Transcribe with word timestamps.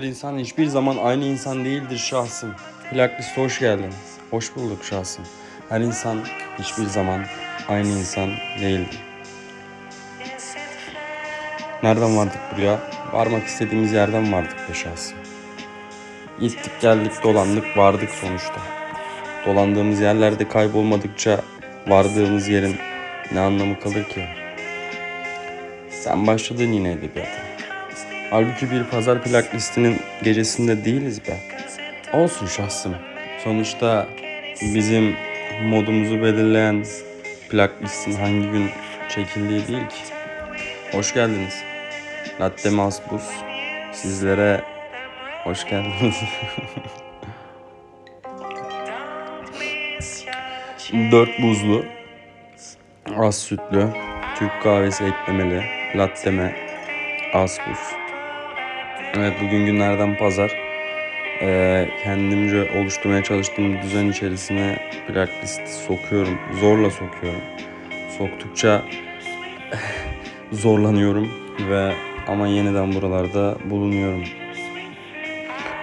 Her 0.00 0.04
insan 0.04 0.38
hiçbir 0.38 0.66
zaman 0.66 0.96
aynı 0.96 1.24
insan 1.24 1.64
değildir 1.64 1.98
şahsım. 1.98 2.54
Plakliste 2.90 3.42
hoş 3.42 3.58
geldin. 3.58 3.92
Hoş 4.30 4.56
bulduk 4.56 4.84
şahsım. 4.84 5.24
Her 5.68 5.80
insan 5.80 6.18
hiçbir 6.58 6.86
zaman 6.86 7.24
aynı 7.68 7.88
insan 7.88 8.30
değildir. 8.60 8.98
Nereden 11.82 12.16
vardık 12.16 12.40
buraya? 12.56 12.78
Varmak 13.12 13.46
istediğimiz 13.46 13.92
yerden 13.92 14.32
vardık 14.32 14.68
be 14.68 14.74
şahsım. 14.74 15.18
Gittik 16.40 16.72
geldik 16.80 17.12
dolandık 17.22 17.76
vardık 17.76 18.10
sonuçta. 18.10 18.60
Dolandığımız 19.46 20.00
yerlerde 20.00 20.48
kaybolmadıkça 20.48 21.40
vardığımız 21.88 22.48
yerin 22.48 22.76
ne 23.32 23.40
anlamı 23.40 23.80
kalır 23.80 24.04
ki? 24.04 24.24
Sen 25.90 26.26
başladın 26.26 26.72
yine 26.72 26.92
edebiyata. 26.92 27.39
Halbuki 28.30 28.70
bir 28.70 28.84
pazar 28.84 29.22
plak 29.22 29.54
listinin 29.54 29.96
gecesinde 30.22 30.84
değiliz 30.84 31.20
be. 31.28 31.36
Olsun 32.12 32.46
şahsım. 32.46 32.94
Sonuçta 33.44 34.08
bizim 34.62 35.16
modumuzu 35.64 36.22
belirleyen 36.22 36.84
plak 37.48 37.82
listin 37.82 38.12
hangi 38.12 38.50
gün 38.50 38.70
çekildiği 39.08 39.68
değil 39.68 39.88
ki. 39.88 40.02
Hoş 40.92 41.14
geldiniz. 41.14 41.62
Latte 42.40 42.70
Masbus 42.70 43.24
sizlere 43.92 44.64
hoş 45.44 45.64
geldiniz. 45.64 46.14
Dört 51.12 51.42
buzlu, 51.42 51.84
az 53.16 53.38
sütlü, 53.38 53.88
Türk 54.38 54.62
kahvesi 54.62 55.04
eklemeli, 55.04 55.62
latteme, 55.96 56.56
az 57.34 57.58
buz. 57.68 57.99
Evet 59.14 59.32
bugün 59.42 59.66
günlerden 59.66 60.16
pazar. 60.16 60.56
Ee, 61.42 61.88
kendimce 62.04 62.70
oluşturmaya 62.78 63.22
çalıştığım 63.22 63.82
düzen 63.82 64.06
içerisine 64.06 64.78
plak 65.08 65.30
listi 65.42 65.72
sokuyorum. 65.72 66.38
Zorla 66.60 66.90
sokuyorum. 66.90 67.40
Soktukça 68.18 68.82
zorlanıyorum 70.52 71.30
ve 71.70 71.92
ama 72.28 72.46
yeniden 72.46 72.94
buralarda 72.94 73.58
bulunuyorum. 73.64 74.24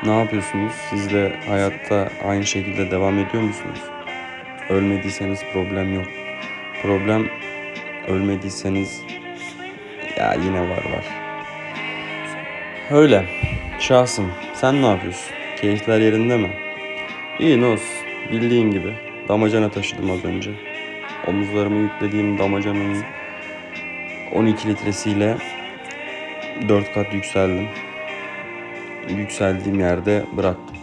Ne 0.05 0.19
yapıyorsunuz? 0.19 0.73
Siz 0.89 1.13
de 1.13 1.35
hayatta 1.47 2.09
aynı 2.27 2.45
şekilde 2.45 2.91
devam 2.91 3.19
ediyor 3.19 3.43
musunuz? 3.43 3.79
Ölmediyseniz 4.69 5.39
problem 5.53 5.95
yok. 5.95 6.07
Problem 6.81 7.27
ölmediyseniz 8.07 9.01
ya 10.17 10.33
yine 10.33 10.61
var 10.61 10.85
var. 10.93 11.16
Öyle. 12.91 13.25
Şahsım. 13.79 14.31
Sen 14.53 14.81
ne 14.81 14.85
yapıyorsun? 14.85 15.33
Keyifler 15.61 15.99
yerinde 15.99 16.37
mi? 16.37 16.51
İyi 17.39 17.61
ne. 17.61 17.77
Bildiğin 18.31 18.71
gibi. 18.71 18.93
Damacana 19.27 19.69
taşıdım 19.69 20.11
az 20.11 20.25
önce. 20.25 20.51
Omuzlarımı 21.27 21.79
yüklediğim 21.79 22.37
damacanın 22.37 23.03
12 24.35 24.67
litresiyle 24.67 25.37
4 26.69 26.93
kat 26.93 27.13
yükseldim. 27.13 27.67
Yükseldiğim 29.09 29.79
yerde 29.79 30.25
bıraktım. 30.37 30.77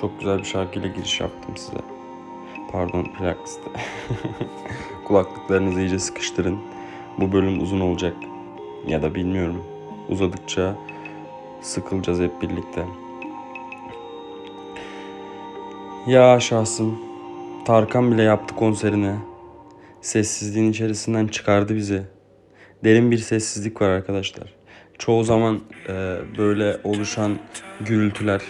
Çok 0.00 0.20
güzel 0.20 0.38
bir 0.38 0.44
şarkıyla 0.44 0.88
giriş 0.88 1.20
yaptım 1.20 1.56
size. 1.56 1.78
Pardon 2.72 3.04
playliste. 3.04 3.70
Kulaklıklarınızı 5.04 5.80
iyice 5.80 5.98
sıkıştırın. 5.98 6.58
Bu 7.18 7.32
bölüm 7.32 7.62
uzun 7.62 7.80
olacak. 7.80 8.14
Ya 8.86 9.02
da 9.02 9.14
bilmiyorum. 9.14 9.64
Uzadıkça 10.08 10.74
sıkılacağız 11.60 12.20
hep 12.20 12.42
birlikte. 12.42 12.84
Ya 16.06 16.40
şahsım. 16.40 16.98
Tarkan 17.64 18.12
bile 18.12 18.22
yaptı 18.22 18.54
konserini. 18.54 19.14
Sessizliğin 20.00 20.70
içerisinden 20.70 21.26
çıkardı 21.26 21.76
bizi. 21.76 22.02
Derin 22.84 23.10
bir 23.10 23.18
sessizlik 23.18 23.82
var 23.82 23.88
arkadaşlar. 23.88 24.54
Çoğu 24.98 25.24
zaman 25.24 25.60
e, 25.88 26.16
böyle 26.38 26.76
oluşan 26.84 27.38
gürültüler, 27.80 28.42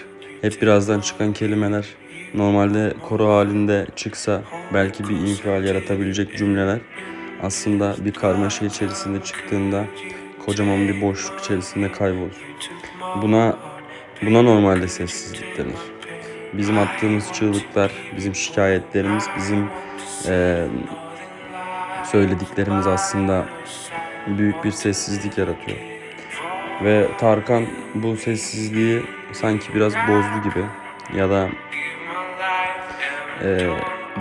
hep 0.42 0.62
birazdan 0.62 1.00
çıkan 1.00 1.32
kelimeler, 1.32 1.86
normalde 2.34 2.94
koro 3.08 3.28
halinde 3.28 3.86
çıksa 3.96 4.42
belki 4.74 5.08
bir 5.08 5.16
infial 5.16 5.64
yaratabilecek 5.64 6.36
cümleler 6.36 6.78
aslında 7.42 7.96
bir 8.04 8.12
karmaşa 8.12 8.66
içerisinde 8.66 9.22
çıktığında 9.22 9.84
kocaman 10.48 10.88
bir 10.88 11.00
boşluk 11.00 11.40
içerisinde 11.40 11.92
kaybolur. 11.92 12.44
Buna 13.22 13.56
buna 14.22 14.42
normalde 14.42 14.88
sessizlik 14.88 15.58
denir. 15.58 15.78
Bizim 16.52 16.78
attığımız 16.78 17.32
çığlıklar, 17.32 17.92
bizim 18.16 18.34
şikayetlerimiz, 18.34 19.24
bizim 19.36 19.66
e, 20.28 20.66
söylediklerimiz 22.04 22.86
aslında 22.86 23.46
büyük 24.26 24.64
bir 24.64 24.70
sessizlik 24.70 25.38
yaratıyor. 25.38 25.78
Ve 26.84 27.08
Tarkan 27.18 27.66
bu 27.94 28.16
sessizliği 28.16 29.02
sanki 29.32 29.74
biraz 29.74 29.94
bozdu 29.94 30.42
gibi 30.44 30.64
ya 31.18 31.30
da 31.30 31.48
e, 33.44 33.70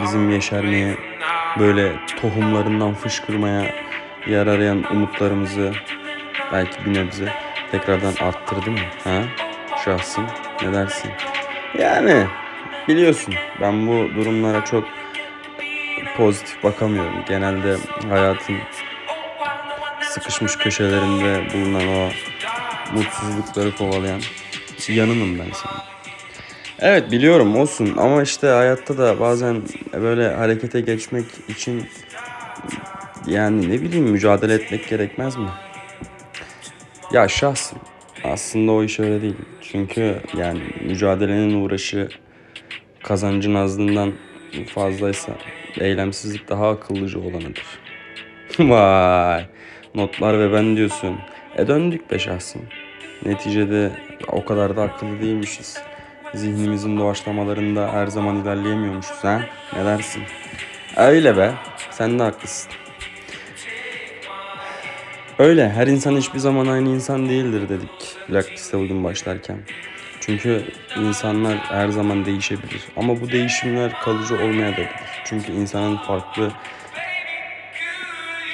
bizim 0.02 0.30
yeşermeye 0.30 0.98
böyle 1.60 1.92
tohumlarından 2.22 2.94
fışkırmaya 2.94 3.72
yer 4.28 4.48
arayan 4.48 4.84
umutlarımızı 4.92 5.74
belki 6.52 6.86
bir 6.86 6.94
nebze 6.94 7.34
tekrardan 7.72 8.14
arttırdı 8.22 8.72
mı? 8.72 8.80
Ha? 9.04 9.24
Şahsın 9.86 10.26
ne 10.64 10.74
dersin? 10.74 11.12
Yani 11.80 12.28
biliyorsun 12.88 13.34
ben 13.62 13.88
bu 13.88 14.16
durumlara 14.16 14.66
çok 14.66 14.84
pozitif 16.18 16.64
bakamıyorum. 16.64 17.26
Genelde 17.28 17.78
hayatın 18.10 18.58
sıkışmış 20.02 20.56
köşelerinde 20.56 21.54
bulunan 21.54 21.88
o 21.88 22.10
mutsuzlukları 22.94 23.76
kovalayan 23.76 24.22
yanınım 24.88 25.40
ben 25.40 25.46
senin. 25.46 25.78
Evet 26.80 27.12
biliyorum 27.12 27.56
olsun 27.56 27.98
ama 27.98 28.22
işte 28.22 28.48
hayatta 28.48 28.98
da 28.98 29.20
bazen 29.20 29.62
böyle 29.94 30.36
harekete 30.36 30.82
geçmek 30.82 31.26
için 31.50 31.86
yani 33.26 33.70
ne 33.70 33.82
bileyim 33.82 34.06
mücadele 34.06 34.54
etmek 34.54 34.90
gerekmez 34.90 35.38
mi? 35.38 35.50
Ya 37.12 37.28
şahsım 37.28 37.80
aslında 38.24 38.72
o 38.72 38.84
iş 38.84 39.00
öyle 39.00 39.22
değil. 39.22 39.36
Çünkü 39.62 40.22
yani 40.38 40.62
mücadelenin 40.82 41.62
uğraşı 41.62 42.10
kazancın 43.04 43.56
azlığından 43.56 44.14
fazlaysa 44.74 45.32
eylemsizlik 45.80 46.50
daha 46.50 46.70
akıllıca 46.70 47.20
olanıdır. 47.20 47.66
Vay 48.60 49.46
notlar 49.96 50.40
ve 50.40 50.54
ben 50.54 50.78
diyorsun. 50.78 51.18
E 51.58 51.68
döndük 51.68 52.12
be 52.12 52.20
şahsım. 52.20 52.62
Neticede 53.26 53.92
o 54.28 54.46
kadar 54.46 54.78
da 54.78 54.82
akıllı 54.82 55.22
değilmişiz. 55.22 55.82
Zihnimizin 56.34 56.98
doğaçlamalarında 56.98 57.94
her 57.94 58.08
zaman 58.08 58.36
ilerleyemiyormuşuz 58.36 59.24
ha? 59.24 59.42
Ne 59.76 59.86
dersin? 59.86 60.24
Öyle 60.98 61.38
be. 61.38 61.54
Sen 61.92 62.20
de 62.20 62.24
haklısın. 62.24 62.72
Öyle. 65.40 65.70
Her 65.70 65.88
insan 65.88 66.18
hiçbir 66.18 66.40
zaman 66.40 66.68
aynı 66.68 66.90
insan 66.90 67.30
değildir 67.30 67.70
dedik 67.70 68.18
Blacklist'e 68.30 68.80
bugün 68.80 69.04
başlarken. 69.04 69.58
Çünkü 70.20 70.64
insanlar 71.00 71.58
her 71.58 71.88
zaman 71.88 72.26
değişebilir. 72.26 72.88
Ama 72.96 73.22
bu 73.22 73.32
değişimler 73.32 74.00
kalıcı 74.00 74.36
olmayabilir. 74.36 74.90
Çünkü 75.26 75.52
insanın 75.52 75.98
farklı 75.98 76.52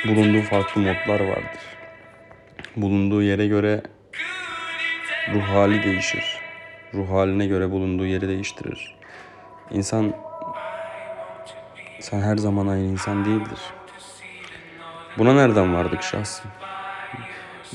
bulunduğu 0.07 0.41
farklı 0.41 0.81
modlar 0.81 1.19
vardır. 1.19 1.61
Bulunduğu 2.75 3.23
yere 3.23 3.47
göre 3.47 3.81
ruh 5.33 5.43
hali 5.43 5.83
değişir. 5.83 6.37
Ruh 6.93 7.09
haline 7.09 7.47
göre 7.47 7.71
bulunduğu 7.71 8.05
yeri 8.05 8.27
değiştirir. 8.27 8.95
İnsan 9.71 10.13
sen 11.99 12.21
her 12.21 12.37
zaman 12.37 12.67
aynı 12.67 12.85
insan 12.85 13.25
değildir. 13.25 13.59
Buna 15.17 15.33
nereden 15.33 15.75
vardık 15.75 16.03
şahsım? 16.03 16.51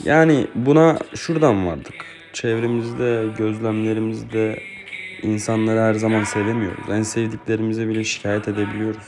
Yani 0.05 0.47
buna 0.55 0.99
şuradan 1.15 1.67
vardık. 1.67 1.95
Çevremizde, 2.33 3.25
gözlemlerimizde 3.39 4.61
insanları 5.23 5.81
her 5.81 5.95
zaman 5.95 6.25
sevemiyoruz. 6.25 6.91
En 6.91 7.03
sevdiklerimize 7.03 7.89
bile 7.89 8.05
şikayet 8.05 8.49
edebiliyoruz. 8.49 9.07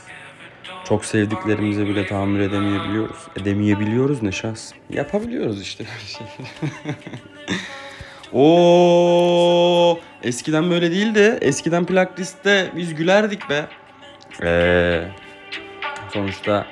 Çok 0.88 1.04
sevdiklerimize 1.04 1.86
bile 1.86 2.06
tahammül 2.06 2.40
edemeyebiliyoruz. 2.40 3.16
Edemeyebiliyoruz 3.36 4.22
ne 4.22 4.32
şahs? 4.32 4.72
Yapabiliyoruz 4.90 5.62
işte. 5.62 5.84
Oo, 8.32 9.98
eskiden 10.22 10.70
böyle 10.70 10.90
değildi. 10.90 11.38
Eskiden 11.40 11.84
plak 11.86 12.20
listte 12.20 12.70
biz 12.76 12.94
gülerdik 12.94 13.50
be. 13.50 13.66
Ee, 14.42 15.04
sonuçta 16.12 16.66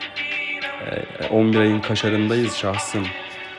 e, 1.21 1.27
11 1.27 1.59
ayın 1.59 1.81
kaşarındayız 1.81 2.57
şahsım. 2.57 3.07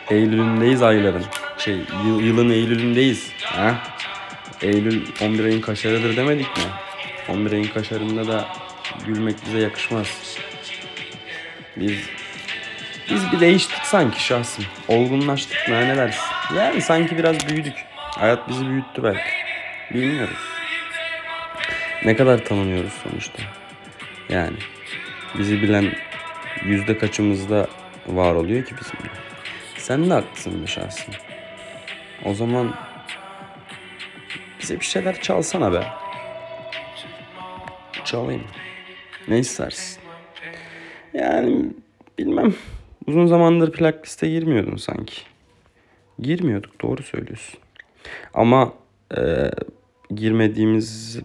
Eylül'ündeyiz 0.09 0.81
ayların. 0.81 1.25
Şey 1.57 1.75
yıl- 2.05 2.21
yılın 2.21 2.49
Eylül'ündeyiz. 2.49 3.31
Ha? 3.43 3.75
Eylül 4.61 5.05
11 5.21 5.43
ayın 5.45 5.61
kaşarıdır 5.61 6.17
demedik 6.17 6.57
mi? 6.57 6.63
11 7.29 7.51
ayın 7.51 7.67
kaşarında 7.67 8.27
da 8.27 8.47
gülmek 9.05 9.35
bize 9.45 9.59
yakışmaz. 9.59 10.37
Biz 11.77 11.91
biz 13.09 13.31
bir 13.31 13.39
değiştik 13.39 13.77
sanki 13.83 14.23
şahsım. 14.23 14.65
Olgunlaştık 14.87 15.69
mı 15.69 15.75
ne 15.75 15.97
dersin? 15.97 16.21
Yani 16.55 16.81
sanki 16.81 17.17
biraz 17.17 17.47
büyüdük. 17.49 17.73
Hayat 17.95 18.49
bizi 18.49 18.67
büyüttü 18.69 19.03
belki. 19.03 19.29
Bilmiyoruz. 19.93 20.37
Ne 22.05 22.15
kadar 22.15 22.45
tanımıyoruz 22.45 22.93
sonuçta. 23.03 23.41
Yani 24.29 24.57
bizi 25.37 25.61
bilen 25.61 25.91
yüzde 26.65 26.97
kaçımızda 26.97 27.67
var 28.07 28.33
oluyor 28.35 28.65
ki 28.65 28.75
bizimle. 28.81 29.28
Sen 29.89 30.09
de 30.09 30.13
haklısın 30.13 30.63
be. 30.63 30.67
O 32.25 32.33
zaman 32.33 32.73
bize 34.59 34.79
bir 34.79 34.85
şeyler 34.85 35.21
çalsana 35.21 35.73
be. 35.73 35.87
Çalayım. 38.05 38.43
Ne 39.27 39.39
istersin? 39.39 40.01
Yani 41.13 41.65
bilmem. 42.19 42.53
Uzun 43.07 43.25
zamandır 43.25 43.71
plak 43.71 44.05
liste 44.05 44.29
girmiyordun 44.29 44.75
sanki. 44.75 45.21
Girmiyorduk 46.19 46.81
doğru 46.81 47.03
söylüyorsun. 47.03 47.59
Ama 48.33 48.73
e, 49.17 49.51
girmediğimiz 50.15 51.19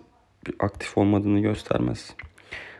aktif 0.61 0.99
olmadığını 0.99 1.41
göstermez. 1.41 2.15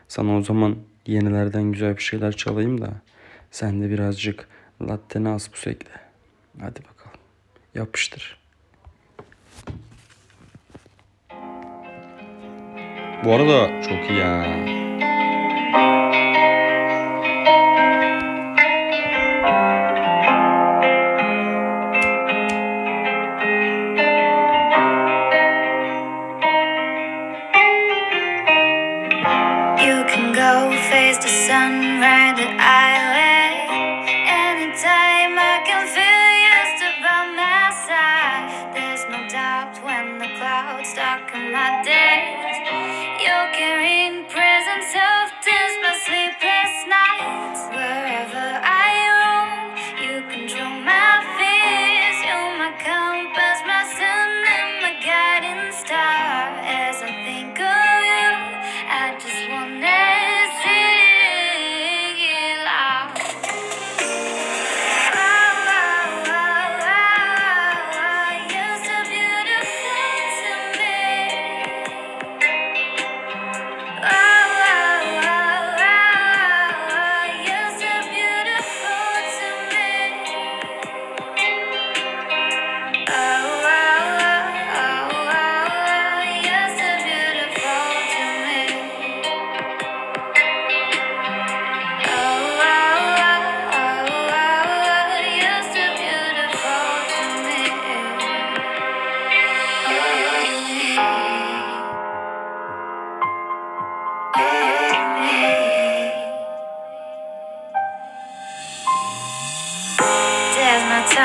Sana 0.07 0.37
o 0.37 0.41
zaman 0.41 0.75
yenilerden 1.07 1.71
güzel 1.71 1.97
bir 1.97 2.03
şeyler 2.03 2.31
çalayım 2.31 2.81
da 2.81 2.93
sen 3.51 3.81
de 3.81 3.89
birazcık 3.89 4.54
latte 4.81 5.23
nasbus 5.23 5.67
ekle. 5.67 5.91
Hadi 6.59 6.79
bakalım. 6.79 7.19
Yapıştır. 7.75 8.39
Bu 13.25 13.31
arada 13.33 13.81
çok 13.81 14.09
iyi 14.09 14.19
ya. 14.19 14.45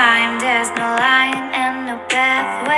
Time, 0.01 0.39
there's 0.41 0.71
no 0.81 0.89
line, 0.97 1.43
and 1.53 1.85
no 1.87 1.97
pathway. 2.09 2.70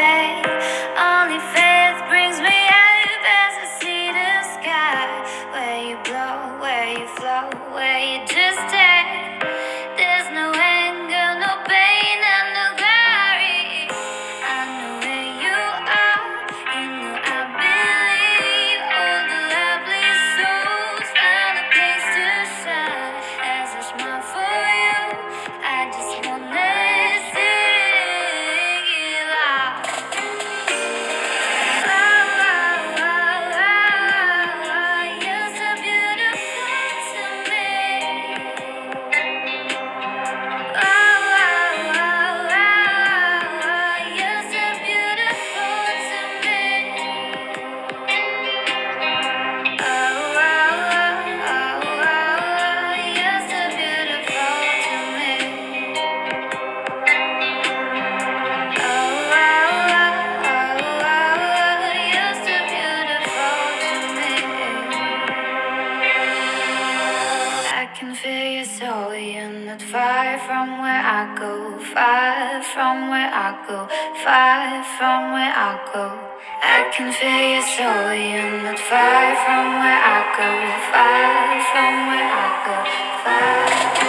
From 72.63 73.09
where 73.11 73.31
I 73.33 73.59
go, 73.67 73.89
far 74.23 74.85
from 74.97 75.33
where 75.35 75.51
I 75.51 75.75
go. 75.93 76.15
I 76.63 76.89
can 76.95 77.11
feel 77.11 77.43
your 77.55 77.67
soul, 77.75 78.15
you're 78.15 78.63
not 78.63 78.79
far 78.79 79.35
from 79.43 79.67
where 79.83 79.99
I 79.99 80.19
go, 80.39 80.49
far 80.93 81.59
from 81.71 81.95
where 82.07 82.29
I 82.31 82.47
go, 82.65 82.77
far. 83.25 84.02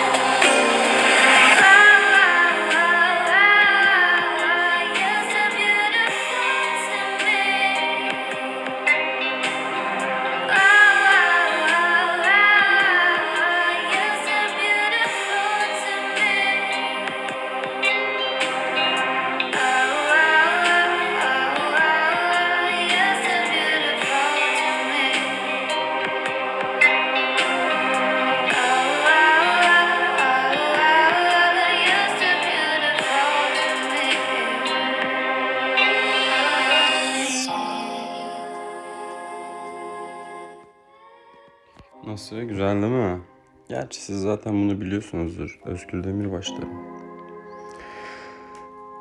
Nasıl? 42.33 42.47
Güzel 42.47 42.81
değil 42.81 42.93
mi? 42.93 43.21
Gerçi 43.69 44.01
siz 44.01 44.21
zaten 44.21 44.53
bunu 44.53 44.81
biliyorsunuzdur. 44.81 45.59
Özgür 45.65 46.03
Demirbaş'ta. 46.03 46.63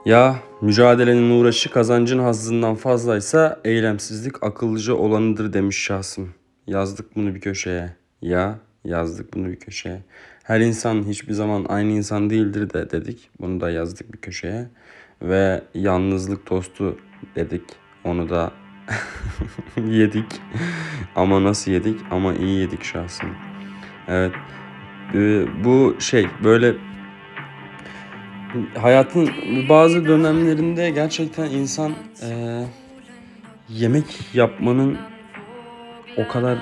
Ya 0.05 0.37
mücadelenin 0.61 1.41
uğraşı 1.41 1.71
kazancın 1.71 2.19
hazzından 2.19 2.75
fazlaysa 2.75 3.61
eylemsizlik 3.65 4.43
akıllıca 4.43 4.95
olanıdır 4.95 5.53
demiş 5.53 5.79
şahsım. 5.79 6.35
Yazdık 6.67 7.17
bunu 7.17 7.35
bir 7.35 7.41
köşeye. 7.41 7.97
Ya 8.23 8.59
yazdık 8.85 9.35
bunu 9.35 9.49
bir 9.49 9.57
köşeye. 9.57 10.03
Her 10.43 10.61
insan 10.61 11.03
hiçbir 11.03 11.33
zaman 11.33 11.67
aynı 11.69 11.93
insan 11.93 12.31
değildir 12.31 12.71
de 12.71 12.91
dedik. 12.91 13.31
Bunu 13.41 13.61
da 13.61 13.71
yazdık 13.71 14.13
bir 14.13 14.19
köşeye. 14.19 14.69
Ve 15.23 15.63
yalnızlık 15.75 16.47
tostu 16.47 16.99
dedik. 17.37 17.65
Onu 18.05 18.29
da 18.29 18.53
yedik. 19.89 20.27
Ama 21.17 21.45
nasıl 21.45 21.71
yedik? 21.71 22.01
Ama 22.11 22.35
iyi 22.35 22.61
yedik 22.61 22.85
şahsım. 22.85 23.31
Evet. 24.09 24.33
Ee, 25.15 25.47
bu 25.65 25.97
şey 25.99 26.27
böyle 26.45 26.75
hayatın 28.81 29.31
bazı 29.69 30.09
dönemlerinde 30.09 30.91
gerçekten 30.91 31.51
insan 31.51 31.93
eee, 32.23 32.65
yemek 33.69 34.21
yapmanın 34.35 34.99
o 36.17 36.29
kadar 36.29 36.59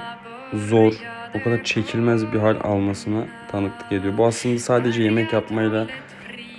zor, 0.55 0.93
o 1.35 1.43
kadar 1.45 1.65
çekilmez 1.65 2.33
bir 2.33 2.39
hal 2.39 2.57
almasına 2.65 3.25
tanıklık 3.51 3.93
ediyor. 3.93 4.19
Bu 4.19 4.27
aslında 4.27 4.59
sadece 4.59 5.03
yemek 5.03 5.33
yapmayla 5.33 5.87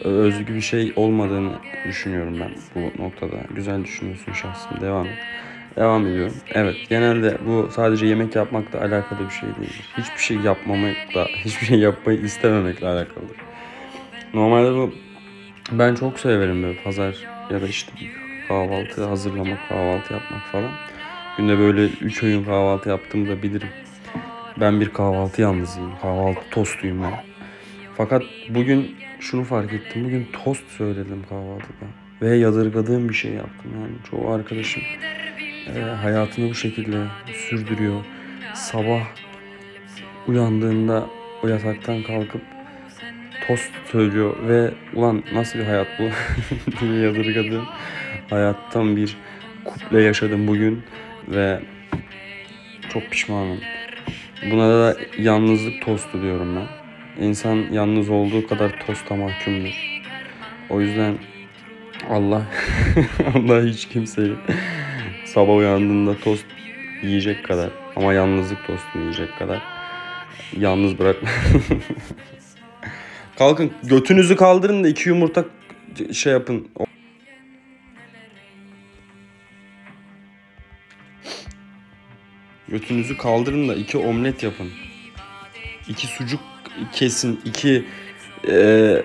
e, 0.03 0.07
özgü 0.07 0.55
bir 0.55 0.61
şey 0.61 0.93
olmadığını 0.95 1.51
düşünüyorum 1.87 2.37
ben 2.39 2.51
bu 2.75 3.03
noktada. 3.03 3.35
Güzel 3.55 3.83
düşünüyorsun 3.83 4.33
şahsım. 4.33 4.81
Devam 4.81 5.05
et. 5.07 5.17
Devam 5.75 6.07
ediyorum. 6.07 6.33
Evet 6.53 6.75
genelde 6.89 7.37
bu 7.45 7.69
sadece 7.71 8.05
yemek 8.05 8.35
yapmakla 8.35 8.79
alakalı 8.79 9.19
bir 9.25 9.33
şey 9.33 9.49
değildir. 9.49 9.89
Hiçbir 9.97 10.19
şey 10.19 10.37
yapmamakla, 10.37 11.25
hiçbir 11.45 11.65
şey 11.65 11.79
yapmayı 11.79 12.19
istememekle 12.19 12.87
alakalıdır. 12.87 13.37
Normalde 14.33 14.73
bu 14.73 14.93
ben 15.71 15.95
çok 15.95 16.19
severim 16.19 16.63
böyle 16.63 16.83
pazar 16.83 17.15
ya 17.49 17.61
da 17.61 17.67
işte 17.67 17.91
kahvaltı 18.47 19.05
hazırlamak, 19.05 19.59
kahvaltı 19.69 20.13
yapmak 20.13 20.41
falan. 20.51 20.71
Günde 21.37 21.59
böyle 21.59 21.85
3 21.85 22.23
öğün 22.23 22.43
kahvaltı 22.43 22.89
yaptığımı 22.89 23.29
da 23.29 23.43
bilirim. 23.43 23.69
Ben 24.59 24.81
bir 24.81 24.89
kahvaltı 24.89 25.41
yalnızıyım. 25.41 25.91
Kahvaltı 26.01 26.49
tostuyum 26.51 27.03
ben. 27.03 27.13
Fakat 27.97 28.23
bugün 28.49 28.95
şunu 29.19 29.43
fark 29.43 29.73
ettim. 29.73 30.03
Bugün 30.05 30.27
tost 30.43 30.67
söyledim 30.67 31.23
kahvaltıda. 31.29 31.85
Ve 32.21 32.35
yadırgadığım 32.35 33.09
bir 33.09 33.13
şey 33.13 33.31
yaptım. 33.31 33.71
Yani 33.81 33.93
çoğu 34.09 34.31
arkadaşım 34.33 34.83
e, 35.67 35.79
hayatını 35.81 36.49
bu 36.49 36.55
şekilde 36.55 36.97
sürdürüyor. 37.33 38.05
Sabah 38.53 39.01
uyandığında 40.27 41.07
o 41.43 41.47
yataktan 41.47 42.03
kalkıp 42.03 42.41
tost 43.47 43.71
söylüyor 43.91 44.35
ve 44.47 44.71
ulan 44.93 45.23
nasıl 45.33 45.59
bir 45.59 45.63
hayat 45.63 45.87
bu 45.99 46.09
diye 46.79 46.99
yadırgadığım 46.99 47.65
hayattan 48.29 48.95
bir 48.95 49.17
kuple 49.65 50.01
yaşadım 50.01 50.47
bugün 50.47 50.83
ve 51.27 51.59
çok 52.89 53.11
pişmanım. 53.11 53.59
Buna 54.51 54.69
da 54.69 54.97
yalnızlık 55.17 55.81
tostu 55.85 56.21
diyorum 56.21 56.55
ben. 56.55 56.81
İnsan 57.23 57.55
yalnız 57.71 58.09
olduğu 58.09 58.47
kadar 58.47 58.85
tosta 58.87 59.15
mahkumdur. 59.15 60.01
O 60.69 60.81
yüzden 60.81 61.17
Allah 62.09 62.41
Allah 63.35 63.63
hiç 63.63 63.87
kimseyi 63.87 64.33
sabah 65.33 65.55
uyandığında 65.55 66.17
tost 66.17 66.45
yiyecek 67.03 67.45
kadar 67.45 67.69
ama 67.95 68.13
yalnızlık 68.13 68.67
tostunu 68.67 69.01
yiyecek 69.01 69.37
kadar 69.39 69.61
yalnız 70.57 70.99
bırakma. 70.99 71.29
Kalkın 73.37 73.71
götünüzü 73.83 74.35
kaldırın 74.35 74.83
da 74.83 74.87
iki 74.87 75.09
yumurta 75.09 75.45
şey 76.13 76.33
yapın. 76.33 76.67
Götünüzü 82.67 83.17
kaldırın 83.17 83.69
da 83.69 83.75
iki 83.75 83.97
omlet 83.97 84.43
yapın. 84.43 84.69
İki 85.87 86.07
sucuk 86.07 86.39
kesin. 86.93 87.41
iki 87.45 87.85
eee, 88.47 89.03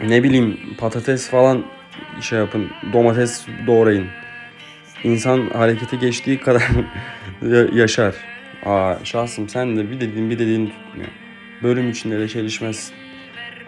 ne 0.00 0.22
bileyim 0.22 0.60
patates 0.78 1.28
falan 1.28 1.64
şey 2.20 2.38
yapın. 2.38 2.70
Domates 2.92 3.46
doğrayın. 3.66 4.06
İnsan 5.04 5.50
harekete 5.50 5.96
geçtiği 5.96 6.38
kadar 6.40 6.62
ya- 7.42 7.68
yaşar. 7.72 8.14
Aa 8.64 8.94
şahsım 9.04 9.48
sen 9.48 9.76
de 9.76 9.90
bir 9.90 10.00
dediğin 10.00 10.30
bir 10.30 10.38
dediğini 10.38 10.68
tutmuyor. 10.68 11.08
Bölüm 11.62 11.90
içinde 11.90 12.20
de 12.20 12.28
çelişmezsin. 12.28 12.94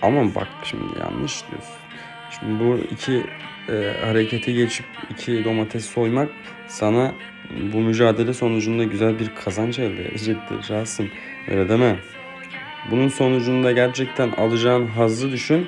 Ama 0.02 0.34
bak 0.34 0.48
şimdi 0.64 0.84
yanlış 1.00 1.42
diyorsun. 1.50 1.74
Şimdi 2.30 2.64
bu 2.64 2.78
iki 2.94 3.22
e, 3.68 3.92
harekete 4.04 4.52
geçip 4.52 4.86
iki 5.10 5.44
domates 5.44 5.84
soymak 5.86 6.28
sana 6.68 7.12
bu 7.72 7.80
mücadele 7.80 8.34
sonucunda 8.34 8.84
güzel 8.84 9.18
bir 9.18 9.30
kazanç 9.44 9.78
elde 9.78 10.04
edecektir 10.08 10.62
şahsım. 10.62 11.08
Öyle 11.48 11.68
deme. 11.68 11.96
Bunun 12.90 13.08
sonucunda 13.08 13.72
gerçekten 13.72 14.30
alacağın 14.30 14.86
hazzı 14.86 15.32
düşün. 15.32 15.66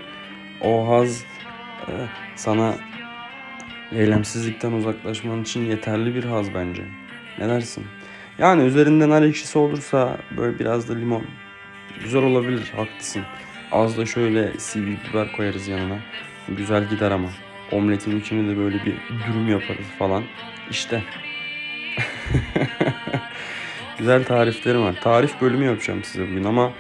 O 0.61 0.89
haz 0.89 1.25
e, 1.89 1.93
sana 2.37 2.75
eylemsizlikten 3.93 4.73
uzaklaşman 4.73 5.43
için 5.43 5.65
yeterli 5.65 6.15
bir 6.15 6.25
haz 6.25 6.55
bence. 6.55 6.83
Ne 7.39 7.49
dersin? 7.49 7.87
Yani 8.39 8.63
üzerinden 8.63 9.11
nar 9.11 9.23
ekşisi 9.23 9.59
olursa 9.59 10.17
böyle 10.37 10.59
biraz 10.59 10.89
da 10.89 10.95
limon. 10.95 11.25
Güzel 12.03 12.23
olabilir, 12.23 12.73
haklısın. 12.77 13.23
Az 13.73 13.99
da 13.99 14.07
şöyle 14.07 14.59
sivri 14.59 14.97
biber 15.11 15.33
koyarız 15.33 15.69
yanına. 15.69 15.99
Güzel 16.49 16.89
gider 16.89 17.11
ama. 17.11 17.29
Omletin 17.73 18.21
içine 18.21 18.51
de 18.51 18.57
böyle 18.57 18.77
bir 18.77 18.95
dürüm 19.27 19.49
yaparız 19.49 19.87
falan. 19.99 20.25
İşte. 20.71 21.03
Güzel 23.99 24.25
tariflerim 24.25 24.83
var. 24.83 24.95
Tarif 25.01 25.41
bölümü 25.41 25.65
yapacağım 25.65 26.05
size 26.05 26.29
bugün 26.31 26.45
ama 26.45 26.73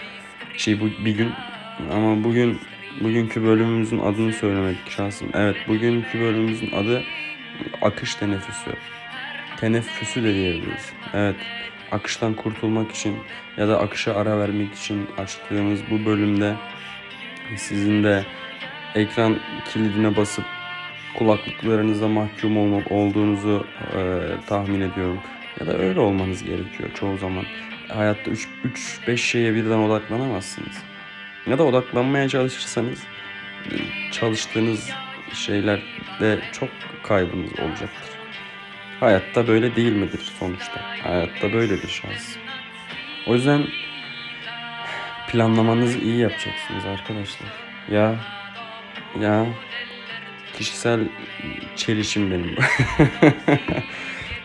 şey 0.56 0.80
bu 0.80 0.86
bir 1.04 1.16
gün 1.16 1.32
ama 1.92 2.24
bugün 2.24 2.58
bugünkü 3.00 3.44
bölümümüzün 3.44 3.98
adını 3.98 4.32
söylemedik 4.32 4.90
şahsım. 4.90 5.28
Evet 5.34 5.56
bugünkü 5.68 6.20
bölümümüzün 6.20 6.70
adı 6.72 7.02
akış 7.82 8.14
teneffüsü. 8.14 8.70
Teneffüsü 9.56 10.24
de 10.24 10.34
diyebiliriz. 10.34 10.92
Evet 11.14 11.36
akıştan 11.92 12.34
kurtulmak 12.34 12.90
için 12.90 13.16
ya 13.56 13.68
da 13.68 13.80
akışa 13.80 14.14
ara 14.14 14.38
vermek 14.38 14.74
için 14.74 15.06
açtığımız 15.18 15.80
bu 15.90 16.06
bölümde 16.06 16.54
sizin 17.56 18.04
de 18.04 18.24
ekran 18.94 19.36
kilidine 19.72 20.16
basıp 20.16 20.44
kulaklıklarınıza 21.18 22.08
mahkum 22.08 22.58
olmak 22.58 22.92
olduğunuzu 22.92 23.66
e, 23.96 24.20
tahmin 24.46 24.80
ediyorum. 24.80 25.20
Ya 25.60 25.66
da 25.66 25.78
öyle 25.78 26.00
olmanız 26.00 26.44
gerekiyor 26.44 26.90
çoğu 26.94 27.18
zaman. 27.18 27.44
Hayatta 27.88 28.30
3-5 29.06 29.16
şeye 29.16 29.54
birden 29.54 29.78
odaklanamazsınız. 29.78 30.82
Ya 31.46 31.58
da 31.58 31.64
odaklanmaya 31.64 32.28
çalışırsanız 32.28 33.02
çalıştığınız 34.12 34.90
şeylerde 35.34 36.40
çok 36.52 36.68
kaybınız 37.02 37.52
olacaktır. 37.52 38.18
Hayatta 39.00 39.48
böyle 39.48 39.76
değil 39.76 39.92
midir 39.92 40.20
sonuçta? 40.38 40.80
Hayatta 41.02 41.52
böyledir 41.52 41.88
şans. 41.88 42.36
O 43.26 43.34
yüzden 43.34 43.66
planlamanızı 45.28 45.98
iyi 45.98 46.18
yapacaksınız 46.18 46.84
arkadaşlar. 46.86 47.48
Ya 47.90 48.14
ya 49.20 49.46
kişisel 50.54 51.00
çelişim 51.76 52.30
benim. 52.30 52.56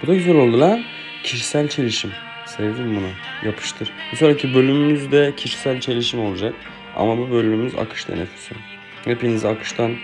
bu 0.03 0.07
da 0.07 0.13
güzel 0.13 0.35
oldu 0.35 0.59
lan. 0.59 0.83
Kişisel 1.23 1.67
çelişim. 1.67 2.12
Sevdim 2.45 2.95
bunu. 2.95 3.09
Yapıştır. 3.43 3.91
Bir 4.12 4.17
sonraki 4.17 4.53
bölümümüzde 4.53 5.33
kişisel 5.38 5.79
çelişim 5.79 6.19
olacak. 6.19 6.53
Ama 6.95 7.17
bu 7.17 7.31
bölümümüz 7.31 7.75
akış 7.75 8.05
teneffüsü. 8.05 8.55
Hepinizi 9.05 9.47
akıştan 9.47 9.95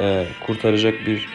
e, 0.00 0.26
kurtaracak 0.46 0.94
bir 1.06 1.28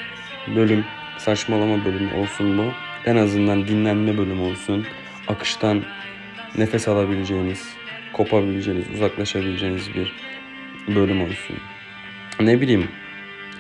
bölüm, 0.55 0.86
saçmalama 1.17 1.86
bölümü 1.86 2.13
olsun 2.13 2.58
bu. 2.58 2.72
En 3.05 3.15
azından 3.15 3.67
dinlenme 3.67 4.17
bölümü 4.17 4.41
olsun. 4.41 4.86
Akıştan 5.27 5.84
nefes 6.58 6.88
alabileceğiniz, 6.88 7.74
kopabileceğiniz, 8.13 8.86
uzaklaşabileceğiniz 8.96 9.96
bir 9.96 10.13
bölüm 10.96 11.22
olsun. 11.22 11.58
Ne 12.39 12.62
bileyim, 12.62 12.89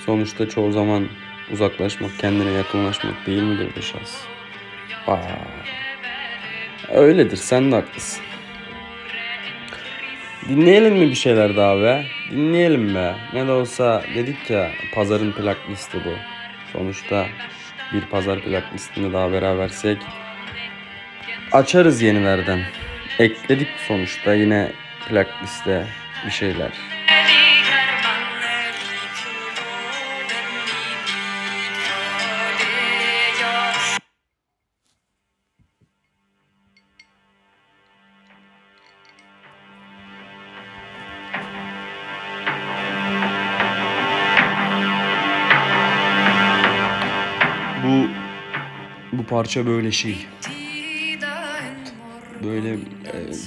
sonuçta 0.05 0.49
çoğu 0.49 0.71
zaman 0.71 1.07
uzaklaşmak, 1.51 2.11
kendine 2.19 2.51
yakınlaşmak 2.51 3.25
değil 3.27 3.43
midir 3.43 3.81
şahs? 3.81 4.17
Vay. 5.07 5.19
Öyledir, 6.89 7.37
sen 7.37 7.71
de 7.71 7.75
haklısın. 7.75 8.28
Dinleyelim 10.47 10.93
mi 10.95 11.09
bir 11.09 11.15
şeyler 11.15 11.55
daha 11.55 11.81
be? 11.81 12.05
Dinleyelim 12.31 12.95
be. 12.95 13.15
Ne 13.33 13.47
de 13.47 13.51
olsa 13.51 14.03
dedik 14.15 14.49
ya 14.49 14.71
pazarın 14.95 15.31
plak 15.31 15.57
listi 15.69 15.97
bu. 16.05 16.13
Sonuçta 16.73 17.25
bir 17.93 18.01
pazar 18.01 18.41
plak 18.41 18.73
listini 18.73 19.13
daha 19.13 19.31
berabersek 19.31 19.97
açarız 21.51 22.01
yenilerden. 22.01 22.59
Ekledik 23.19 23.67
sonuçta 23.87 24.33
yine 24.33 24.71
plak 25.09 25.27
liste 25.43 25.87
bir 26.25 26.31
şeyler. 26.31 26.71
Parça 49.39 49.65
böyle 49.65 49.91
şey. 49.91 50.17
Böyle 52.43 52.73
e, 52.73 52.77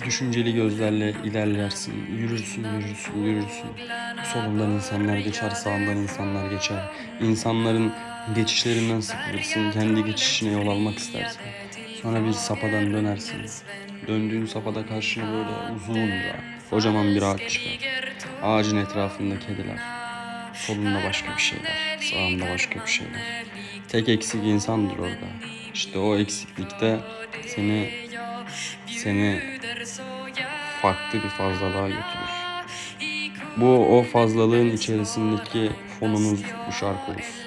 düşünceli 0.07 0.55
gözlerle 0.55 1.15
ilerlersin. 1.25 1.95
Yürürsün, 2.19 2.65
yürürsün, 2.65 3.23
yürürsün. 3.23 3.71
Solundan 4.33 4.71
insanlar 4.71 5.19
geçer, 5.19 5.51
sağından 5.51 5.97
insanlar 5.97 6.51
geçer. 6.51 6.91
İnsanların 7.21 7.93
geçişlerinden 8.35 9.01
sıkılırsın. 9.01 9.71
Kendi 9.71 10.05
geçişine 10.05 10.53
yol 10.53 10.67
almak 10.67 10.99
istersin. 10.99 11.41
Sonra 12.03 12.25
bir 12.25 12.33
sapadan 12.33 12.93
dönersin. 12.93 13.37
Döndüğün 14.09 14.47
sapada 14.47 14.87
karşına 14.87 15.25
böyle 15.33 15.75
uzun 15.77 16.09
da 16.09 16.37
kocaman 16.71 17.15
bir 17.15 17.23
ağaç 17.23 17.51
çıkar. 17.51 17.79
Ağacın 18.43 18.77
etrafında 18.77 19.39
kediler. 19.39 19.79
Solunda 20.55 21.05
başka 21.09 21.37
bir 21.37 21.43
şeyler. 21.43 21.99
Sağında 22.01 22.53
başka 22.55 22.81
bir 22.81 22.90
şeyler. 22.90 23.45
Tek 23.88 24.09
eksik 24.09 24.45
insandır 24.45 24.99
orada. 24.99 25.62
İşte 25.75 25.99
o 25.99 26.17
eksiklikte 26.17 27.01
seni 27.47 27.91
seni 28.87 29.43
farklı 30.83 31.23
bir 31.23 31.29
fazlalığa 31.29 31.89
götürür. 31.89 32.33
Bu 33.57 33.99
o 33.99 34.03
fazlalığın 34.03 34.71
içerisindeki 34.71 35.71
fonumuz 36.01 36.41
bu 36.69 36.73
şarkı 36.73 37.11
olsun. 37.13 37.43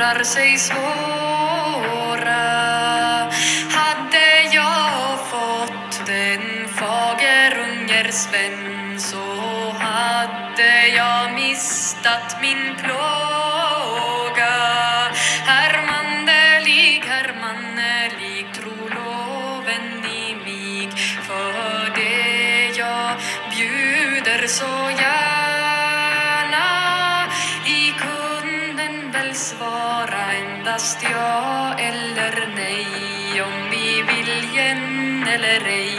Jämrar 0.00 0.24
sig 0.24 0.58
svåra. 0.58 0.80
Hade 3.70 4.42
jag 4.52 5.18
fått 5.30 6.06
den 6.06 6.68
fagerunger 6.68 8.10
Sven 8.10 9.00
så 9.00 9.74
hade 9.78 10.86
jag 10.96 11.32
mistat 11.34 12.36
min 12.40 12.76
plåga. 12.76 14.56
Hermannelig, 15.46 17.04
hermannelig, 17.06 18.46
tro 18.54 18.88
loven 18.88 20.04
i 20.04 20.34
mig. 20.34 20.90
För 21.26 21.94
det 21.94 22.78
jag 22.78 23.16
bjuder 23.50 24.46
så 24.46 24.90
gärna 25.00 25.29
svara 30.80 30.90
endast 30.90 31.02
ja 31.02 31.74
eller 31.78 32.54
nej 32.56 33.42
om 33.42 33.70
vi 33.70 34.02
viljen 34.02 35.28
eller 35.28 35.66
ej 35.68 35.98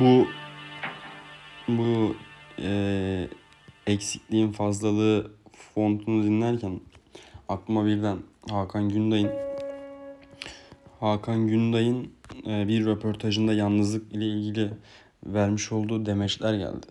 Bu 0.00 0.26
bu 1.68 2.16
eee, 2.58 3.28
eksikliğin 3.86 4.52
fazlalığı 4.52 5.30
fontunu 5.74 6.24
dinlerken 6.24 6.80
aklıma 7.48 7.86
birden 7.86 8.18
Hakan 8.50 8.88
Günday'ın 8.88 9.30
Hakan 11.00 11.46
Günday'ın 11.46 12.08
eee, 12.44 12.64
bir 12.68 12.86
röportajında 12.86 13.52
yalnızlık 13.52 14.12
ile 14.12 14.26
ilgili 14.26 14.70
vermiş 15.26 15.72
olduğu 15.72 16.06
demeçler 16.06 16.54
geldi. 16.54 16.86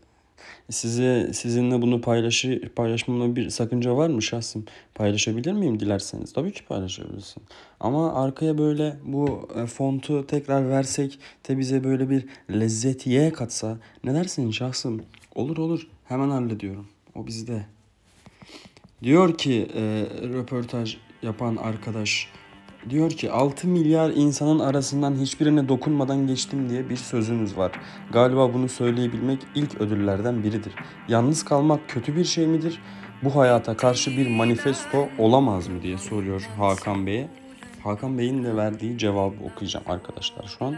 Size 0.69 1.33
sizinle 1.33 1.81
bunu 1.81 2.01
paylaşı 2.01 2.69
paylaşmamda 2.75 3.35
bir 3.35 3.49
sakınca 3.49 3.97
var 3.97 4.09
mı 4.09 4.21
şahsım? 4.21 4.65
Paylaşabilir 4.95 5.53
miyim 5.53 5.79
dilerseniz? 5.79 6.33
Tabii 6.33 6.51
ki 6.51 6.65
paylaşabilirsin. 6.65 7.43
Ama 7.79 8.13
arkaya 8.23 8.57
böyle 8.57 8.95
bu 9.05 9.49
e, 9.55 9.65
fontu 9.65 10.27
tekrar 10.27 10.69
versek 10.69 11.19
de 11.49 11.57
bize 11.59 11.83
böyle 11.83 12.09
bir 12.09 12.25
lezzetiye 12.51 13.33
katsa 13.33 13.77
ne 14.03 14.13
dersin 14.13 14.51
şahsım? 14.51 15.01
Olur 15.35 15.57
olur 15.57 15.87
hemen 16.05 16.29
hallediyorum. 16.29 16.87
O 17.15 17.27
bizde. 17.27 17.65
Diyor 19.03 19.37
ki 19.37 19.67
e, 19.75 19.81
röportaj 20.23 20.97
yapan 21.23 21.55
arkadaş 21.55 22.27
diyor 22.89 23.11
ki 23.11 23.31
6 23.31 23.67
milyar 23.67 24.09
insanın 24.09 24.59
arasından 24.59 25.15
hiçbirine 25.15 25.69
dokunmadan 25.69 26.27
geçtim 26.27 26.69
diye 26.69 26.89
bir 26.89 26.95
sözünüz 26.95 27.57
var. 27.57 27.71
Galiba 28.11 28.53
bunu 28.53 28.69
söyleyebilmek 28.69 29.39
ilk 29.55 29.81
ödüllerden 29.81 30.43
biridir. 30.43 30.73
Yalnız 31.07 31.45
kalmak 31.45 31.89
kötü 31.89 32.15
bir 32.15 32.25
şey 32.25 32.47
midir? 32.47 32.81
Bu 33.23 33.35
hayata 33.35 33.77
karşı 33.77 34.11
bir 34.11 34.29
manifesto 34.29 35.09
olamaz 35.17 35.67
mı 35.67 35.81
diye 35.81 35.97
soruyor 35.97 36.49
Hakan 36.57 37.07
Bey'e. 37.07 37.27
Hakan 37.83 38.17
Bey'in 38.17 38.43
de 38.43 38.55
verdiği 38.55 38.97
cevabı 38.97 39.35
okuyacağım 39.53 39.85
arkadaşlar 39.87 40.55
şu 40.59 40.65
an. 40.65 40.75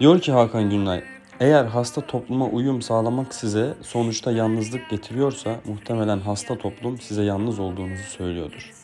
Diyor 0.00 0.20
ki 0.20 0.32
Hakan 0.32 0.70
Günay, 0.70 1.02
eğer 1.40 1.64
hasta 1.64 2.00
topluma 2.00 2.46
uyum 2.46 2.82
sağlamak 2.82 3.34
size 3.34 3.74
sonuçta 3.82 4.32
yalnızlık 4.32 4.90
getiriyorsa 4.90 5.60
muhtemelen 5.64 6.18
hasta 6.18 6.58
toplum 6.58 7.00
size 7.00 7.22
yalnız 7.22 7.58
olduğunuzu 7.58 8.02
söylüyordur. 8.02 8.83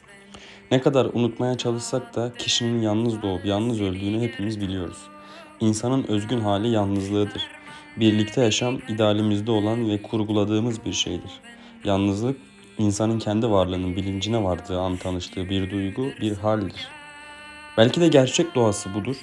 Ne 0.70 0.80
kadar 0.80 1.06
unutmaya 1.12 1.58
çalışsak 1.58 2.16
da 2.16 2.32
kişinin 2.38 2.82
yalnız 2.82 3.22
doğup 3.22 3.44
yalnız 3.44 3.80
öldüğünü 3.80 4.20
hepimiz 4.20 4.60
biliyoruz. 4.60 4.98
İnsanın 5.60 6.04
özgün 6.08 6.40
hali 6.40 6.68
yalnızlığıdır. 6.68 7.42
Birlikte 7.96 8.40
yaşam 8.40 8.78
idealimizde 8.88 9.50
olan 9.50 9.90
ve 9.90 10.02
kurguladığımız 10.02 10.84
bir 10.84 10.92
şeydir. 10.92 11.30
Yalnızlık 11.84 12.36
insanın 12.78 13.18
kendi 13.18 13.50
varlığının 13.50 13.96
bilincine 13.96 14.44
vardığı 14.44 14.80
an 14.80 14.96
tanıştığı 14.96 15.50
bir 15.50 15.70
duygu, 15.70 16.06
bir 16.20 16.36
haldir. 16.36 16.88
Belki 17.76 18.00
de 18.00 18.08
gerçek 18.08 18.54
doğası 18.54 18.94
budur. 18.94 19.16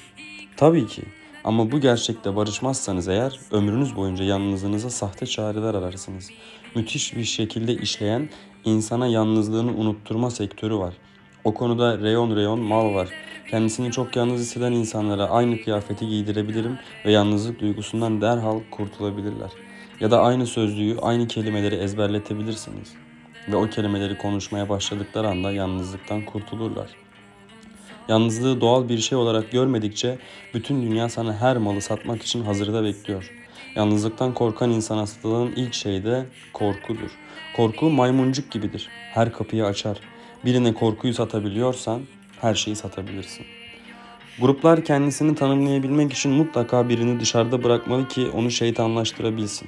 Tabii 0.57 0.87
ki. 0.87 1.01
Ama 1.43 1.71
bu 1.71 1.79
gerçekle 1.79 2.35
barışmazsanız 2.35 3.07
eğer 3.07 3.39
ömrünüz 3.51 3.95
boyunca 3.95 4.25
yalnızlığınıza 4.25 4.89
sahte 4.89 5.25
çareler 5.25 5.73
ararsınız. 5.73 6.29
Müthiş 6.75 7.15
bir 7.15 7.23
şekilde 7.23 7.73
işleyen 7.73 8.29
insana 8.65 9.07
yalnızlığını 9.07 9.71
unutturma 9.71 10.31
sektörü 10.31 10.75
var. 10.75 10.93
O 11.43 11.53
konuda 11.53 11.97
reyon 11.97 12.35
reyon 12.35 12.59
mal 12.59 12.93
var. 12.93 13.09
Kendisini 13.49 13.91
çok 13.91 14.15
yalnız 14.15 14.41
hisseden 14.41 14.71
insanlara 14.71 15.29
aynı 15.29 15.61
kıyafeti 15.61 16.07
giydirebilirim 16.07 16.77
ve 17.05 17.11
yalnızlık 17.11 17.59
duygusundan 17.59 18.21
derhal 18.21 18.59
kurtulabilirler. 18.71 19.51
Ya 19.99 20.11
da 20.11 20.21
aynı 20.21 20.47
sözlüğü, 20.47 20.97
aynı 21.01 21.27
kelimeleri 21.27 21.75
ezberletebilirsiniz. 21.75 22.93
Ve 23.47 23.55
o 23.55 23.69
kelimeleri 23.69 24.17
konuşmaya 24.17 24.69
başladıkları 24.69 25.27
anda 25.27 25.51
yalnızlıktan 25.51 26.25
kurtulurlar. 26.25 26.89
Yalnızlığı 28.07 28.61
doğal 28.61 28.89
bir 28.89 28.97
şey 28.97 29.17
olarak 29.17 29.51
görmedikçe 29.51 30.17
bütün 30.53 30.81
dünya 30.81 31.09
sana 31.09 31.33
her 31.33 31.57
malı 31.57 31.81
satmak 31.81 32.21
için 32.23 32.43
hazırda 32.43 32.83
bekliyor. 32.83 33.31
Yalnızlıktan 33.75 34.33
korkan 34.33 34.71
insan 34.71 34.97
hastalığın 34.97 35.51
ilk 35.55 35.73
şeyi 35.73 36.03
de 36.03 36.25
korkudur. 36.53 37.11
Korku 37.55 37.89
maymuncuk 37.89 38.51
gibidir. 38.51 38.89
Her 39.13 39.33
kapıyı 39.33 39.65
açar. 39.65 39.97
Birine 40.45 40.73
korkuyu 40.73 41.13
satabiliyorsan 41.13 42.01
her 42.41 42.55
şeyi 42.55 42.75
satabilirsin. 42.75 43.45
Gruplar 44.41 44.83
kendisini 44.83 45.35
tanımlayabilmek 45.35 46.13
için 46.13 46.31
mutlaka 46.31 46.89
birini 46.89 47.19
dışarıda 47.19 47.63
bırakmalı 47.63 48.07
ki 48.07 48.27
onu 48.33 48.51
şeytanlaştırabilsin. 48.51 49.67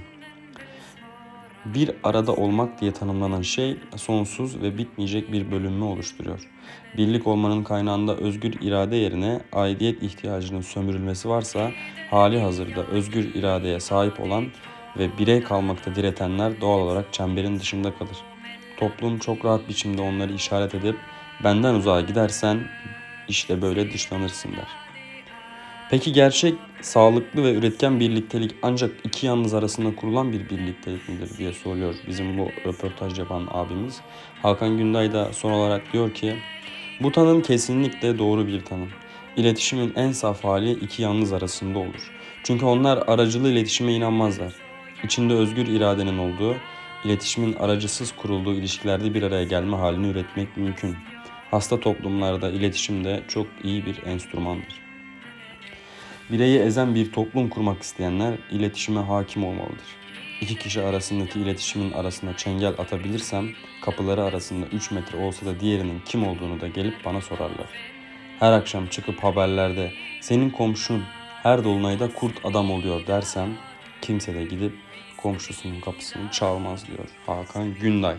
Bir 1.66 1.92
arada 2.04 2.34
olmak 2.34 2.82
diye 2.82 2.92
tanımlanan 2.92 3.42
şey 3.42 3.78
sonsuz 3.96 4.62
ve 4.62 4.78
bitmeyecek 4.78 5.32
bir 5.32 5.52
bölünme 5.52 5.86
oluşturuyor. 5.86 6.40
Birlik 6.98 7.28
olmanın 7.28 7.64
kaynağında 7.64 8.16
özgür 8.16 8.54
irade 8.62 8.96
yerine 8.96 9.42
aidiyet 9.54 10.04
ihtiyacının 10.04 10.62
sömürülmesi 10.62 11.30
varsa 11.30 11.72
hali 12.10 12.40
hazırda 12.40 12.86
özgür 12.86 13.36
iradeye 13.36 13.80
sahip 13.80 14.20
olan 14.20 14.46
ve 14.98 15.18
birey 15.18 15.44
kalmakta 15.44 15.96
diretenler 15.96 16.62
doğal 16.62 16.80
olarak 16.80 17.14
çemberin 17.14 17.60
dışında 17.60 17.96
kalır. 17.96 18.18
Toplum 18.80 19.20
çok 19.20 19.46
rahat 19.46 19.70
biçimde 19.70 20.02
onları 20.02 20.34
işaret 20.34 20.76
edip 20.76 20.96
benden 21.44 21.74
uzağa 21.74 22.02
gidersen 22.02 22.60
işte 23.28 23.62
böyle 23.62 23.92
dışlanırsın 23.94 24.52
der. 24.52 24.68
Peki 25.89 26.13
gerçek, 26.13 26.56
sağlıklı 26.82 27.44
ve 27.44 27.54
üretken 27.54 28.00
birliktelik 28.00 28.56
ancak 28.62 28.92
iki 29.04 29.26
yalnız 29.26 29.54
arasında 29.54 29.96
kurulan 29.96 30.32
bir 30.32 30.50
birliktelik 30.50 31.10
midir 31.10 31.38
diye 31.38 31.54
soruyor 31.54 31.96
bizim 32.08 32.38
bu 32.38 32.50
röportaj 32.65 33.20
yapan 33.20 33.48
abimiz. 33.52 34.02
Hakan 34.42 34.78
Günday 34.78 35.13
da 35.13 35.34
son 35.34 35.52
olarak 35.52 35.94
diyor 35.94 36.13
ki 36.13 36.36
bu 37.02 37.12
tanım 37.12 37.42
kesinlikle 37.42 38.20
doğru 38.20 38.48
bir 38.48 38.65
tanım. 38.65 38.89
İletişimin 39.38 39.94
en 39.96 40.12
saf 40.12 40.44
hali 40.44 40.72
iki 40.72 41.02
yalnız 41.02 41.34
arasında 41.34 41.80
olur. 41.80 42.12
Çünkü 42.44 42.65
onlar 42.65 43.04
aracılı 43.08 43.50
iletişime 43.50 43.94
inanmazlar. 43.94 44.54
İçinde 45.04 45.34
özgür 45.34 45.68
iradenin 45.68 46.18
olduğu, 46.18 46.56
iletişimin 47.06 47.54
aracısız 47.54 48.12
kurulduğu 48.16 48.54
ilişkilerde 48.54 49.14
bir 49.14 49.24
araya 49.24 49.44
gelme 49.44 49.78
halini 49.78 50.08
üretmek 50.08 50.58
mümkün. 50.58 50.96
Hasta 51.52 51.80
toplumlarda 51.80 52.50
iletişim 52.50 53.04
de 53.04 53.24
çok 53.28 53.48
iyi 53.64 53.86
bir 53.86 54.04
enstrümandır. 54.04 54.82
Bireyi 56.32 56.60
ezen 56.60 56.96
bir 56.96 57.12
toplum 57.12 57.50
kurmak 57.50 57.82
isteyenler 57.82 58.34
iletişime 58.52 59.00
hakim 59.00 59.44
olmalıdır. 59.44 59.88
İki 60.42 60.56
kişi 60.56 60.82
arasındaki 60.82 61.40
iletişimin 61.40 61.92
arasına 61.92 62.38
çengel 62.38 62.74
atabilirsem 62.78 63.50
kapıları 63.82 64.24
arasında 64.24 64.66
3 64.66 64.92
metre 64.92 65.18
olsa 65.18 65.46
da 65.46 65.60
diğerinin 65.60 66.02
kim 66.06 66.28
olduğunu 66.28 66.62
da 66.62 66.68
gelip 66.68 67.06
bana 67.06 67.22
sorarlar. 67.22 67.68
Her 68.40 68.52
akşam 68.52 68.88
çıkıp 68.88 69.24
haberlerde 69.24 69.92
senin 70.22 70.50
komşun 70.50 71.04
her 71.44 71.64
dolunayda 71.64 72.14
kurt 72.14 72.46
adam 72.46 72.72
oluyor 72.72 73.08
dersem 73.08 73.50
kimse 74.02 74.34
de 74.34 74.44
gidip 74.44 74.74
komşusunun 75.22 75.82
kapısını 75.82 76.32
çalmaz 76.32 76.88
diyor 76.88 77.08
Hakan 77.26 77.74
Günday. 77.74 78.16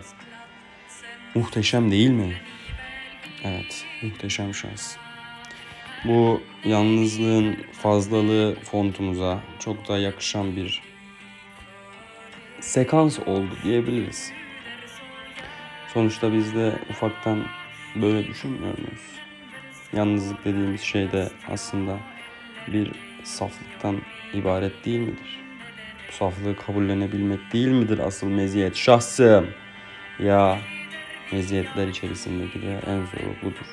Muhteşem 1.35 1.91
değil 1.91 2.09
mi? 2.09 2.33
Evet, 3.43 3.85
muhteşem 4.01 4.53
şans. 4.53 4.95
Bu 6.05 6.41
yalnızlığın 6.65 7.57
fazlalığı 7.71 8.55
fontumuza 8.63 9.39
çok 9.59 9.87
da 9.87 9.97
yakışan 9.97 10.55
bir 10.55 10.81
sekans 12.59 13.19
oldu 13.19 13.57
diyebiliriz. 13.63 14.31
Sonuçta 15.93 16.33
biz 16.33 16.55
de 16.55 16.79
ufaktan 16.89 17.45
böyle 17.95 18.27
düşünmüyor 18.27 18.77
muyuz? 18.77 19.01
Yalnızlık 19.93 20.45
dediğimiz 20.45 20.81
şey 20.81 21.11
de 21.11 21.29
aslında 21.49 21.97
bir 22.67 22.91
saflıktan 23.23 24.01
ibaret 24.33 24.85
değil 24.85 24.99
midir? 24.99 25.40
Saflığı 26.11 26.55
kabullenebilmek 26.55 27.53
değil 27.53 27.67
midir 27.67 27.99
asıl 27.99 28.27
meziyet 28.27 28.75
şahsım? 28.75 29.49
Ya 30.19 30.59
meziyetler 31.31 31.87
içerisindeki 31.87 32.61
de 32.61 32.79
en 32.87 32.97
zoru 32.97 33.35
budur. 33.43 33.65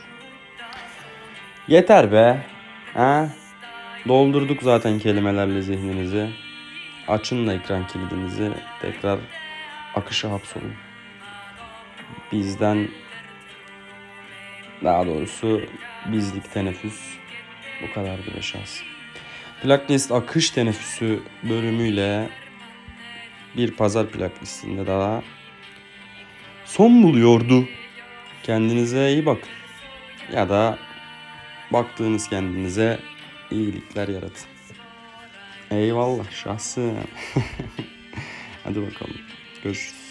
Yeter 1.69 2.13
be. 2.13 2.47
Ha? 2.95 3.29
Doldurduk 4.09 4.63
zaten 4.63 4.99
kelimelerle 4.99 5.63
zihninizi. 5.63 6.31
Açın 7.09 7.47
da 7.47 7.55
ekran 7.55 7.87
kilidinizi. 7.87 8.53
Tekrar 8.83 9.19
akışa 9.95 10.31
hapsolun. 10.31 10.75
Bizden 12.33 12.89
daha 14.85 15.07
doğrusu 15.07 15.63
bizlik 16.07 16.53
teneffüs 16.53 17.17
bu 17.83 17.95
kadar 17.95 18.19
bir 18.27 18.43
şans. 18.43 18.81
Plaklist 19.63 20.13
akış 20.13 20.51
teneffüsü 20.51 21.21
bölümüyle 21.43 22.29
bir 23.57 23.71
pazar 23.71 24.07
plaklistinde 24.11 24.87
daha 24.87 25.23
son 26.65 27.03
buluyordu. 27.03 27.69
Kendinize 28.43 29.13
iyi 29.13 29.27
bakın. 29.27 29.49
Ya 30.33 30.49
da 30.49 30.79
baktığınız 31.73 32.29
kendinize 32.29 32.99
iyilikler 33.51 34.09
yaratın. 34.09 34.47
Eyvallah 35.71 36.31
şahsım. 36.31 36.95
Hadi 38.65 38.83
bakalım. 38.83 39.21
Görüşürüz. 39.65 40.08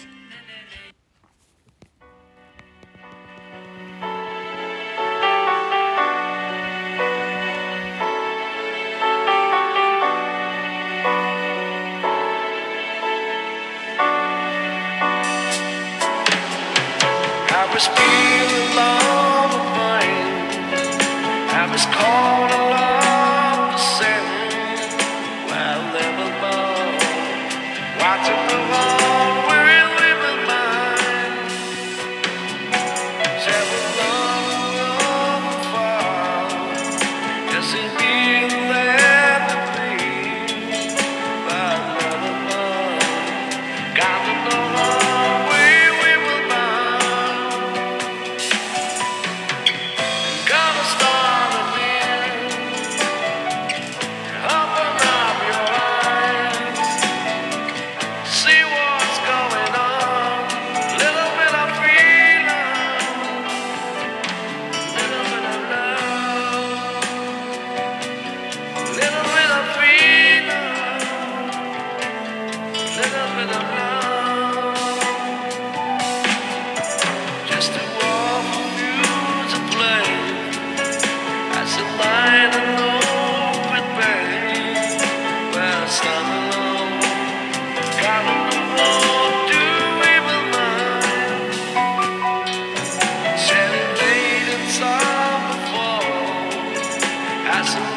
That's 97.57 97.96